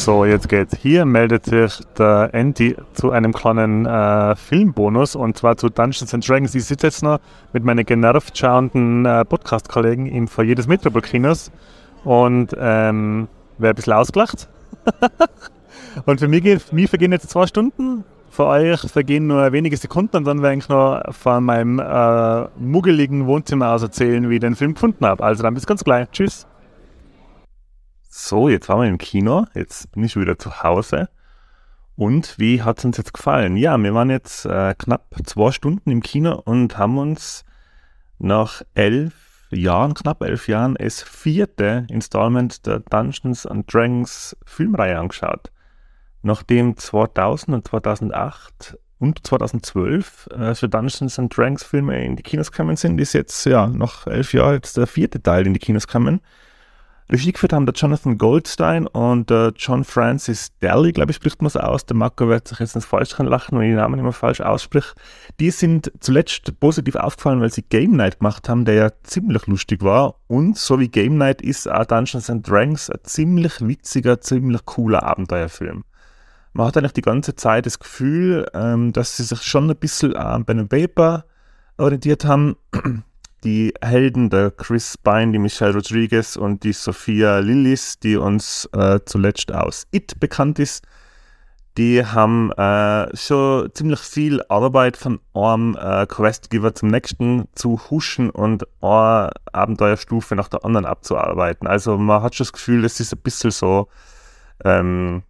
[0.00, 0.74] So, jetzt geht's.
[0.80, 6.26] Hier meldet sich der Andy zu einem kleinen äh, Filmbonus und zwar zu Dungeons and
[6.26, 6.54] Dragons.
[6.54, 7.20] Ich sitze jetzt noch
[7.52, 11.52] mit meinen genervt schauenden äh, Podcast-Kollegen im Foyer des Metropol-Kinos
[12.04, 13.28] und ähm,
[13.58, 14.48] wäre ein bisschen ausgelacht.
[16.06, 20.24] und für mich, mich vergehen jetzt zwei Stunden, für euch vergehen nur wenige Sekunden und
[20.24, 24.72] dann werde ich noch von meinem äh, muggeligen Wohnzimmer aus erzählen, wie ich den Film
[24.72, 25.22] gefunden habe.
[25.22, 26.10] Also dann bis ganz gleich.
[26.10, 26.46] Tschüss.
[28.12, 31.08] So, jetzt waren wir im Kino, jetzt bin ich wieder zu Hause.
[31.94, 33.56] Und wie hat es uns jetzt gefallen?
[33.56, 37.44] Ja, wir waren jetzt äh, knapp zwei Stunden im Kino und haben uns
[38.18, 45.52] nach elf Jahren, knapp elf Jahren, das vierte Installment der Dungeons and Dragons Filmreihe angeschaut.
[46.22, 52.50] Nachdem 2000 und 2008 und 2012 äh, für Dungeons and Dragons Filme in die Kinos
[52.50, 55.86] gekommen sind, ist jetzt ja nach elf Jahren jetzt der vierte Teil in die Kinos
[55.86, 56.20] gekommen.
[57.10, 61.48] Regie geführt haben der Jonathan Goldstein und der John Francis Daly, glaube ich, spricht man
[61.48, 61.84] es aus.
[61.84, 64.94] Der Marco wird sich jetzt ins Falsch lachen, wenn ich den Namen immer falsch ausspreche.
[65.40, 69.82] Die sind zuletzt positiv aufgefallen, weil sie Game Night gemacht haben, der ja ziemlich lustig
[69.82, 70.20] war.
[70.28, 75.02] Und so wie Game Night ist auch Dungeons and Dragons ein ziemlich witziger, ziemlich cooler
[75.02, 75.82] Abenteuerfilm.
[76.52, 80.14] Man hat eigentlich die ganze Zeit das Gefühl, ähm, dass sie sich schon ein bisschen
[80.14, 81.24] an Ben Paper
[81.76, 82.56] orientiert haben
[83.44, 89.00] die Helden, der Chris Pine, die Michelle Rodriguez und die Sophia Lillis, die uns äh,
[89.04, 90.84] zuletzt aus It bekannt ist,
[91.78, 98.30] die haben äh, schon ziemlich viel Arbeit von einem äh, Questgiver zum nächsten zu huschen
[98.30, 101.66] und eine Abenteuerstufe nach der anderen abzuarbeiten.
[101.66, 103.88] Also man hat schon das Gefühl, es ist ein bisschen so,
[104.64, 105.22] ähm,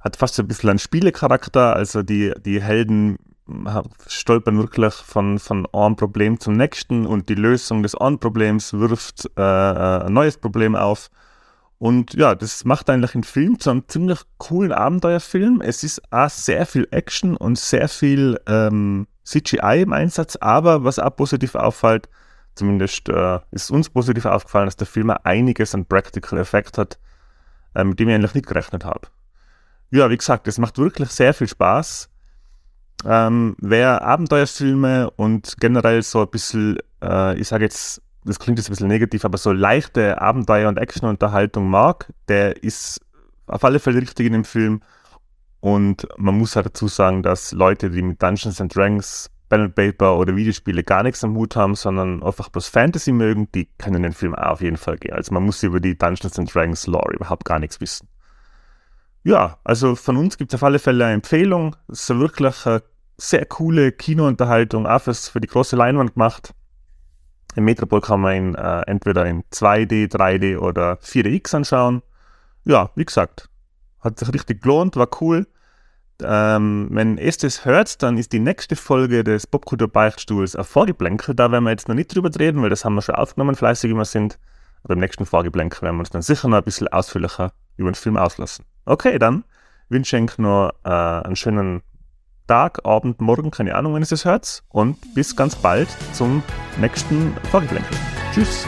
[0.00, 1.74] hat fast ein bisschen einen Spielecharakter.
[1.74, 3.16] Also die, die Helden
[4.06, 9.30] stolpern wirklich von, von einem Problem zum nächsten und die Lösung des einen Problems wirft
[9.36, 11.10] äh, äh, ein neues Problem auf.
[11.78, 15.60] Und ja, das macht eigentlich den Film zu einem ziemlich coolen Abenteuerfilm.
[15.60, 20.98] Es ist auch sehr viel Action und sehr viel ähm, CGI im Einsatz, aber was
[20.98, 22.08] auch positiv auffällt,
[22.54, 26.98] zumindest äh, ist uns positiv aufgefallen, dass der Film einiges an Practical Effekt hat,
[27.74, 29.08] äh, mit dem ich eigentlich nicht gerechnet habe.
[29.90, 32.08] Ja, wie gesagt, es macht wirklich sehr viel Spaß.
[33.04, 38.68] Ähm, wer Abenteuerfilme und generell so ein bisschen, äh, ich sage jetzt, das klingt jetzt
[38.68, 43.00] ein bisschen negativ, aber so leichte Abenteuer- und Actionunterhaltung mag, der ist
[43.46, 44.80] auf alle Fälle richtig in dem Film.
[45.60, 50.18] Und man muss halt dazu sagen, dass Leute, die mit Dungeons and Dragons, Battle Paper
[50.18, 54.12] oder Videospiele gar nichts am Hut haben, sondern einfach bloß Fantasy mögen, die können den
[54.12, 55.14] Film auf jeden Fall gehen.
[55.14, 58.08] Also man muss über die Dungeons and Dragons Lore überhaupt gar nichts wissen.
[59.22, 61.76] Ja, also von uns gibt es auf alle Fälle eine Empfehlung.
[61.88, 62.82] Es ist wirklich eine
[63.16, 66.54] sehr coole Kinounterhaltung, auch fürs, für die große Leinwand gemacht.
[67.56, 72.02] Im Metropol kann man ihn äh, entweder in 2D, 3D oder 4DX anschauen.
[72.64, 73.48] Ja, wie gesagt,
[74.00, 75.46] hat sich richtig gelohnt, war cool.
[76.22, 81.34] Ähm, wenn ihr das hört, dann ist die nächste Folge des Popkultur Beichtstuhls ein Vorgeblänkel.
[81.34, 83.90] Da werden wir jetzt noch nicht drüber reden, weil das haben wir schon aufgenommen, fleißig
[83.90, 84.38] immer sind.
[84.82, 87.96] Aber im nächsten Vorgeblänkel werden wir uns dann sicher noch ein bisschen ausführlicher über den
[87.96, 88.64] Film auslassen.
[88.84, 89.44] Okay, dann
[89.88, 91.82] wünsche ich noch äh, einen schönen
[92.46, 94.62] Tag, Abend, Morgen, keine Ahnung, wenn es hört.
[94.68, 96.42] Und bis ganz bald zum
[96.78, 97.96] nächsten Vorgeplänkel.
[98.32, 98.66] Tschüss.